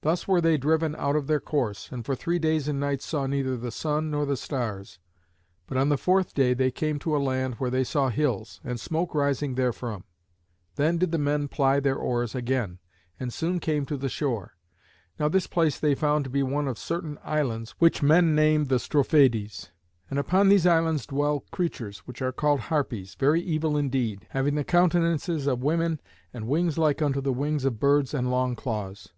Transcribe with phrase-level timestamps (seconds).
[0.00, 3.28] Thus were they driven out of their course, and for three days and nights saw
[3.28, 4.98] neither the sun nor the stars.
[5.68, 8.80] But on the fourth day they came to a land where they saw hills, and
[8.80, 10.02] smoke rising therefrom.
[10.74, 12.80] Then did the men ply their oars amain,
[13.20, 14.56] and soon came to the shore.
[15.20, 18.80] Now this place they found to be one of certain islands which men name the
[18.80, 19.70] Strophades.
[20.10, 24.64] And upon these islands dwell creatures which are called Harpies, very evil indeed, having the
[24.64, 26.00] countenances of women
[26.34, 29.12] and wings like unto the wings of birds and long claws.